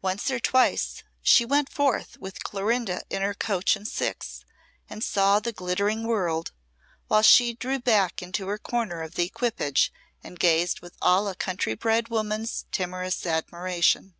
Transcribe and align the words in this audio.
Once 0.00 0.30
or 0.30 0.38
twice 0.38 1.02
she 1.22 1.44
went 1.44 1.68
forth 1.68 2.16
with 2.18 2.44
Clorinda 2.44 3.02
in 3.10 3.20
her 3.20 3.34
coach 3.34 3.74
and 3.74 3.88
six, 3.88 4.44
and 4.88 5.02
saw 5.02 5.40
the 5.40 5.50
glittering 5.50 6.04
world, 6.04 6.52
while 7.08 7.20
she 7.20 7.54
drew 7.54 7.80
back 7.80 8.22
into 8.22 8.46
her 8.46 8.58
corner 8.58 9.02
of 9.02 9.16
the 9.16 9.24
equipage 9.24 9.92
and 10.22 10.38
gazed 10.38 10.78
with 10.82 10.94
all 11.02 11.26
a 11.26 11.34
country 11.34 11.74
bred 11.74 12.06
woman's 12.10 12.64
timorous 12.70 13.26
admiration. 13.26 14.14